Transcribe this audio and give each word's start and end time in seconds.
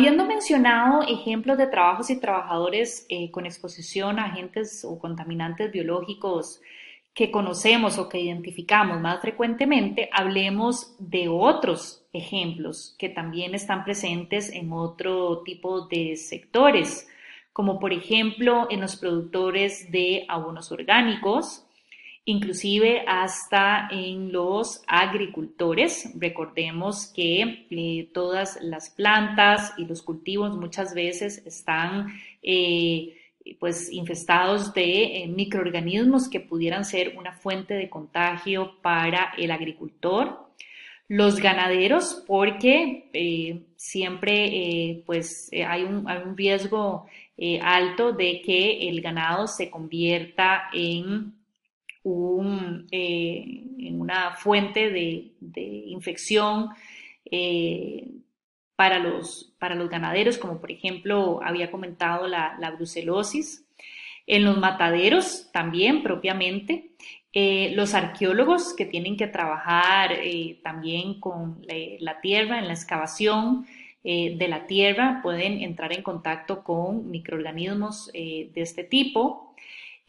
Habiendo 0.00 0.24
mencionado 0.24 1.02
ejemplos 1.02 1.58
de 1.58 1.66
trabajos 1.66 2.08
y 2.08 2.18
trabajadores 2.18 3.04
eh, 3.10 3.30
con 3.30 3.44
exposición 3.44 4.18
a 4.18 4.24
agentes 4.24 4.82
o 4.82 4.98
contaminantes 4.98 5.70
biológicos 5.70 6.62
que 7.12 7.30
conocemos 7.30 7.98
o 7.98 8.08
que 8.08 8.18
identificamos 8.18 8.98
más 8.98 9.20
frecuentemente, 9.20 10.08
hablemos 10.10 10.96
de 10.98 11.28
otros 11.28 12.06
ejemplos 12.14 12.96
que 12.98 13.10
también 13.10 13.54
están 13.54 13.84
presentes 13.84 14.50
en 14.50 14.72
otro 14.72 15.42
tipo 15.42 15.86
de 15.86 16.16
sectores, 16.16 17.06
como 17.52 17.78
por 17.78 17.92
ejemplo 17.92 18.68
en 18.70 18.80
los 18.80 18.96
productores 18.96 19.92
de 19.92 20.24
abonos 20.30 20.72
orgánicos, 20.72 21.66
inclusive 22.24 23.04
hasta 23.06 23.88
en 23.90 24.32
los 24.32 24.82
agricultores. 24.86 26.10
Recordemos 26.16 27.06
que 27.14 27.66
eh, 27.70 28.10
todas 28.12 28.58
las 28.62 28.90
plantas 28.90 29.72
y 29.76 29.86
los 29.86 30.02
cultivos 30.02 30.56
muchas 30.56 30.94
veces 30.94 31.42
están 31.46 32.08
eh, 32.42 33.16
pues 33.58 33.90
infestados 33.90 34.74
de 34.74 35.22
eh, 35.22 35.26
microorganismos 35.28 36.28
que 36.28 36.40
pudieran 36.40 36.84
ser 36.84 37.16
una 37.16 37.32
fuente 37.32 37.74
de 37.74 37.88
contagio 37.88 38.80
para 38.82 39.32
el 39.38 39.50
agricultor. 39.50 40.50
Los 41.08 41.40
ganaderos, 41.40 42.22
porque 42.24 43.66
siempre 43.74 45.02
pues 45.06 45.50
hay 45.52 45.82
un, 45.82 46.08
hay 46.08 46.18
un 46.24 46.36
riesgo 46.36 47.06
alto 47.62 48.12
de 48.12 48.40
que 48.42 48.88
el 48.88 49.00
ganado 49.00 49.48
se 49.48 49.70
convierta 49.70 50.70
en 50.72 51.39
un, 52.02 52.86
eh, 52.90 53.64
una 53.92 54.32
fuente 54.32 54.90
de, 54.90 55.32
infección 55.86 56.70
eh, 57.30 58.08
para, 58.76 58.98
los, 58.98 59.54
para 59.58 59.74
los 59.74 59.90
ganaderos, 59.90 60.38
como 60.38 60.60
por 60.60 60.70
ejemplo 60.70 61.40
había 61.42 61.70
comentado 61.70 62.26
la, 62.26 62.74
brucelosis. 62.76 63.66
En 64.26 64.44
los 64.44 64.58
mataderos 64.58 65.50
también 65.52 66.02
propiamente. 66.02 66.92
Eh, 67.32 67.72
los 67.74 67.94
arqueólogos 67.94 68.74
que 68.74 68.86
tienen 68.86 69.16
que 69.16 69.28
trabajar 69.28 70.18
también 70.62 71.20
con 71.20 71.62
la, 72.00 72.20
tierra, 72.20 72.58
en 72.58 72.68
la 72.68 72.74
excavación 72.74 73.66
de 74.02 74.46
la 74.48 74.66
tierra, 74.66 75.20
pueden 75.22 75.60
entrar 75.60 75.92
en 75.92 76.02
contacto 76.02 76.64
con 76.64 77.10
microorganismos 77.10 78.10
de 78.12 78.50
este 78.54 78.84
tipo. 78.84 79.50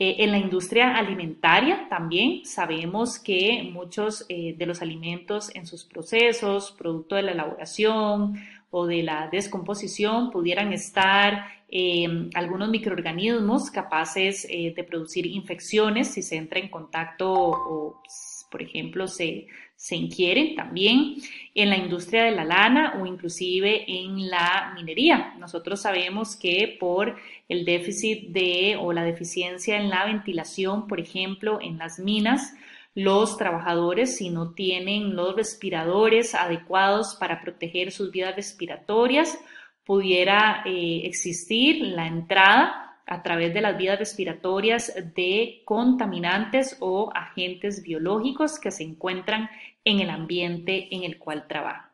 Eh, 0.04 0.24
en 0.24 0.32
la 0.32 0.40
industria 0.40 0.98
alimentaria 0.98 1.86
también 1.88 2.44
sabemos 2.44 3.20
que 3.20 3.70
muchos 3.72 4.26
eh, 4.30 4.56
de 4.58 4.66
los 4.66 4.82
alimentos 4.82 5.56
en 5.56 5.68
sus 5.68 5.86
procesos, 5.86 6.72
producto 6.72 7.14
de 7.14 7.22
la 7.22 7.34
elaboración 7.34 8.34
o 8.72 8.88
de 8.88 9.04
la 9.04 9.30
descomposición, 9.32 10.32
pudieran 10.32 10.74
estar 10.74 11.46
em, 11.70 12.32
algunos 12.34 12.70
microorganismos 12.70 13.70
capaces 13.70 14.48
eh, 14.50 14.74
de 14.76 14.84
producir 14.84 15.28
infecciones 15.28 16.08
si 16.08 16.24
se 16.24 16.36
entra 16.36 16.60
en 16.60 16.70
contacto 16.70 17.32
o, 17.32 18.02
por 18.50 18.64
ejemplo, 18.64 19.08
se, 19.08 19.46
se 19.82 19.96
inquieren 19.96 20.56
también 20.56 21.16
en 21.56 21.72
la 21.72 21.76
industria 21.76 22.26
de 22.26 22.32
la 22.32 22.46
lana 22.46 23.00
o 23.02 23.08
inclusive 23.08 23.84
en 23.88 24.30
la 24.30 24.74
minería. 24.76 25.34
Nosotros 25.40 25.82
sabemos 25.82 26.36
que 26.36 26.78
por 26.80 27.16
el 27.50 27.66
déficit 27.66 28.28
de 28.28 28.78
o 28.80 28.94
la 28.94 29.04
deficiencia 29.04 29.78
en 29.78 29.90
la 29.90 30.06
ventilación, 30.06 30.86
por 30.86 31.00
ejemplo, 31.00 31.58
en 31.60 31.80
las 31.80 31.98
minas, 31.98 32.54
los 32.94 33.38
trabajadores, 33.38 34.18
si 34.18 34.30
no 34.30 34.52
tienen 34.52 35.16
los 35.16 35.36
respiradores 35.36 36.36
adecuados 36.36 37.16
para 37.20 37.42
proteger 37.42 37.92
sus 37.92 38.12
vías 38.12 38.36
respiratorias, 38.36 39.36
pudiera 39.84 40.62
eh, 40.64 41.02
existir 41.06 41.82
la 41.82 42.06
entrada 42.06 42.91
a 43.12 43.22
través 43.24 43.54
de 43.54 43.60
las 43.60 43.78
vías 43.78 44.00
respiratorias 44.00 44.94
de 45.14 45.64
contaminantes 45.66 46.78
o 46.80 47.12
agentes 47.14 47.84
biológicos 47.84 48.58
que 48.58 48.72
se 48.72 48.84
encuentran 48.84 49.50
en 49.84 50.00
el 50.00 50.10
ambiente 50.10 50.88
en 50.96 51.04
el 51.04 51.20
cual 51.20 51.46
trabaja. 51.46 51.92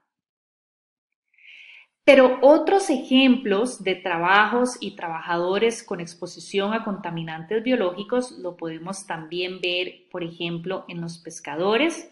Pero 2.03 2.37
otros 2.43 2.91
ejemplos 2.91 3.83
de 3.83 3.95
trabajos 3.95 4.77
y 4.79 4.95
trabajadores 4.95 5.81
con 5.81 6.01
exposición 6.01 6.75
a 6.75 6.83
contaminantes 6.83 7.63
biológicos 7.63 8.33
lo 8.33 8.55
podemos 8.55 9.07
también 9.07 9.59
ver, 9.59 10.07
por 10.11 10.23
ejemplo, 10.23 10.85
en 10.87 11.01
los 11.01 11.17
pescadores 11.17 12.11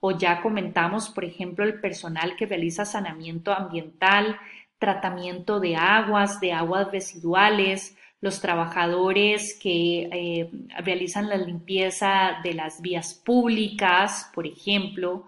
o 0.00 0.10
ya 0.10 0.42
comentamos, 0.42 1.08
por 1.08 1.24
ejemplo, 1.24 1.64
el 1.64 1.80
personal 1.80 2.36
que 2.36 2.44
realiza 2.44 2.84
saneamiento 2.84 3.50
ambiental, 3.50 4.36
tratamiento 4.78 5.58
de 5.58 5.76
aguas, 5.76 6.38
de 6.38 6.52
aguas 6.52 6.92
residuales, 6.92 7.96
los 8.22 8.40
trabajadores 8.40 9.58
que 9.60 10.08
eh, 10.12 10.50
realizan 10.78 11.28
la 11.28 11.36
limpieza 11.36 12.36
de 12.44 12.54
las 12.54 12.80
vías 12.80 13.14
públicas, 13.14 14.30
por 14.32 14.46
ejemplo, 14.46 15.24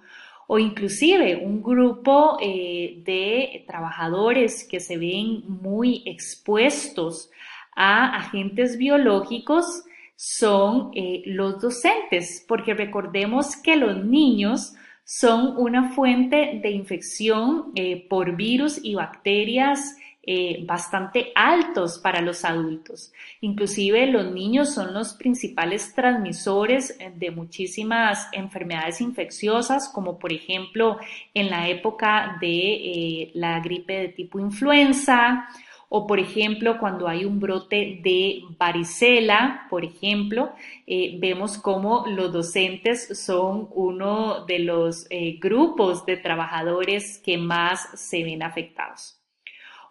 o 0.47 0.60
inclusive 0.60 1.34
un 1.37 1.60
grupo 1.60 2.38
eh, 2.41 3.03
de 3.04 3.65
trabajadores 3.66 4.66
que 4.71 4.78
se 4.78 4.97
ven 4.97 5.43
muy 5.49 6.04
expuestos 6.06 7.31
a 7.75 8.16
agentes 8.16 8.78
biológicos 8.78 9.83
son 10.15 10.93
eh, 10.94 11.22
los 11.27 11.60
docentes, 11.60 12.44
porque 12.47 12.75
recordemos 12.75 13.56
que 13.56 13.75
los 13.75 14.04
niños 14.04 14.75
son 15.03 15.56
una 15.56 15.91
fuente 15.91 16.60
de 16.62 16.71
infección 16.71 17.72
por 18.09 18.37
virus 18.37 18.78
y 18.83 18.94
bacterias 18.94 19.97
eh, 20.27 20.65
bastante 20.65 21.33
altos 21.35 21.99
para 21.99 22.23
los 22.23 22.47
adultos. 22.47 23.12
Inclusive 23.43 24.07
los 24.07 24.33
niños 24.33 24.73
son 24.73 24.95
los 24.95 25.12
principales 25.12 25.95
transmisores 25.95 26.97
eh, 26.99 27.12
de 27.15 27.31
muchísimas 27.31 28.29
enfermedades 28.33 29.03
infecciosas, 29.03 29.91
como 29.93 30.19
por 30.19 30.33
ejemplo 30.33 30.99
en 31.34 31.51
la 31.51 31.69
época 31.69 32.39
de 32.41 32.49
eh, 32.49 33.31
la 33.34 33.61
gripe 33.61 33.93
de 33.99 34.09
tipo 34.09 34.39
influenza 34.39 35.47
o 35.91 36.07
por 36.07 36.19
ejemplo 36.19 36.79
cuando 36.79 37.07
hay 37.07 37.27
un 37.27 37.39
brote 37.39 38.01
de 38.03 38.41
varicela, 38.59 39.67
por 39.69 39.84
ejemplo, 39.84 40.55
vemos 40.87 41.59
como 41.59 42.07
los 42.09 42.33
docentes 42.33 43.17
son 43.17 43.69
uno 43.75 44.45
de 44.47 44.59
los 44.59 45.07
grupos 45.39 46.05
de 46.05 46.17
trabajadores 46.17 47.19
que 47.19 47.39
más 47.39 47.89
se 47.95 48.25
ven 48.25 48.43
afectados. 48.43 49.24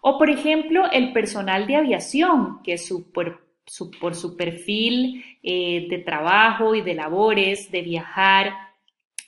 O 0.06 0.18
por 0.18 0.30
ejemplo, 0.30 0.92
el 0.92 1.14
personal 1.14 1.66
de 1.66 1.78
aviación, 1.78 2.62
que 2.62 2.76
por, 3.14 3.42
su, 3.66 4.36
perfil 4.36 5.24
eh, 5.42 5.88
de 5.90 5.98
trabajo 6.00 6.76
y 6.76 6.82
de 6.82 6.94
labores, 6.94 7.72
de 7.72 7.84
viajar 7.84 8.52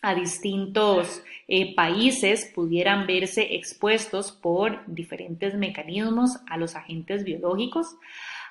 a 0.02 0.14
distintos 0.14 1.24
eh, 1.48 1.74
países, 1.76 2.52
pudieran 2.54 3.08
verse 3.08 3.56
expuestos 3.56 4.34
por 4.34 4.84
diferentes 4.86 5.56
mecanismos 5.56 6.42
a 6.50 6.58
los 6.58 6.76
agentes 6.76 7.24
biológicos. 7.24 7.96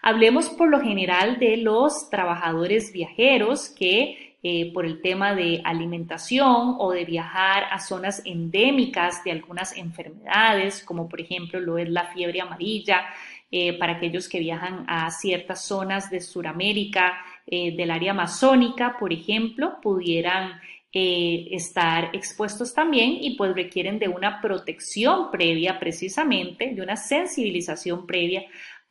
Hablemos 0.00 0.48
por 0.48 0.70
lo 0.70 0.80
general 0.80 1.38
de 1.38 1.58
los 1.58 2.08
trabajadores 2.08 2.90
viajeros 2.90 3.68
que 3.68 4.33
eh, 4.46 4.70
por 4.74 4.84
el 4.84 5.00
tema 5.00 5.34
de 5.34 5.62
alimentación 5.64 6.76
o 6.78 6.92
de 6.92 7.06
viajar 7.06 7.64
a 7.70 7.78
zonas 7.78 8.20
endémicas 8.26 9.24
de 9.24 9.32
algunas 9.32 9.74
enfermedades, 9.74 10.84
como 10.84 11.08
por 11.08 11.22
ejemplo 11.22 11.60
lo 11.60 11.78
es 11.78 11.88
la 11.88 12.04
fiebre 12.08 12.42
amarilla, 12.42 13.06
eh, 13.50 13.78
para 13.78 13.94
aquellos 13.94 14.28
que 14.28 14.40
viajan 14.40 14.84
a 14.86 15.10
ciertas 15.10 15.64
zonas 15.64 16.10
de 16.10 16.20
Sudamérica, 16.20 17.14
eh, 17.46 17.74
del 17.74 17.90
área 17.90 18.10
amazónica, 18.10 18.98
por 19.00 19.14
ejemplo, 19.14 19.80
pudieran 19.80 20.60
estar 20.96 22.10
expuestos 22.12 22.72
también 22.72 23.18
y 23.20 23.34
pues 23.36 23.52
requieren 23.52 23.98
de 23.98 24.06
una 24.06 24.40
protección 24.40 25.28
previa 25.32 25.80
precisamente, 25.80 26.72
de 26.72 26.82
una 26.82 26.94
sensibilización 26.94 28.06
previa 28.06 28.44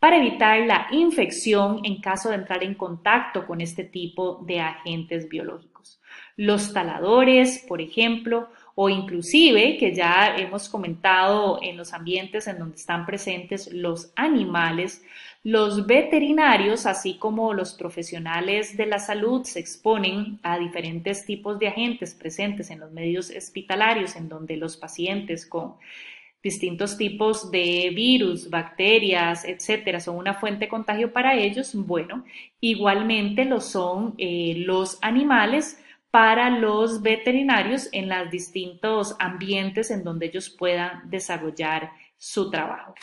para 0.03 0.17
evitar 0.17 0.59
la 0.65 0.87
infección 0.91 1.79
en 1.85 2.01
caso 2.01 2.27
de 2.27 2.35
entrar 2.35 2.61
en 2.61 2.73
contacto 2.73 3.47
con 3.47 3.61
este 3.61 3.85
tipo 3.85 4.43
de 4.45 4.59
agentes 4.59 5.29
biológicos. 5.29 6.01
Los 6.35 6.73
taladores, 6.73 7.63
por 7.65 7.79
ejemplo, 7.79 8.49
o 8.75 8.89
inclusive 8.89 9.77
que 9.77 9.95
ya 9.95 10.35
hemos 10.35 10.67
comentado 10.67 11.57
en 11.61 11.77
los 11.77 11.93
ambientes 11.93 12.47
en 12.47 12.59
donde 12.59 12.75
están 12.75 13.05
presentes 13.05 13.71
los 13.71 14.11
animales, 14.17 15.05
los 15.41 15.87
veterinarios, 15.87 16.85
así 16.85 17.13
como 17.13 17.53
los 17.53 17.73
profesionales 17.73 18.75
de 18.75 18.87
la 18.87 18.99
salud, 18.99 19.45
se 19.45 19.61
exponen 19.61 20.37
a 20.43 20.59
diferentes 20.59 21.25
tipos 21.25 21.59
de 21.59 21.69
agentes 21.69 22.13
presentes 22.13 22.71
en 22.71 22.81
los 22.81 22.91
medios 22.91 23.31
hospitalarios, 23.33 24.17
en 24.17 24.27
donde 24.27 24.57
los 24.57 24.75
pacientes 24.75 25.45
con 25.45 25.75
distintos 26.43 26.97
tipos 26.97 27.49
de 27.51 27.91
virus, 27.95 28.49
bacterias, 28.49 29.45
etcétera, 29.45 30.01
son 30.01 30.17
una 30.17 30.33
fuente 30.33 30.65
de 30.65 30.69
contagio 30.69 31.13
para 31.13 31.35
ellos, 31.35 31.71
bueno, 31.73 32.25
igualmente 32.59 33.45
lo 33.45 33.61
son 33.61 34.13
eh, 34.17 34.55
los 34.57 34.99
animales 35.01 35.79
para 36.11 36.49
los 36.49 37.01
veterinarios 37.01 37.87
en 37.93 38.09
los 38.09 38.29
distintos 38.29 39.15
ambientes 39.19 39.89
en 39.89 40.03
donde 40.03 40.27
ellos 40.27 40.49
puedan 40.49 41.09
desarrollar 41.09 41.91
su 42.17 42.51
trabajo. 42.51 42.93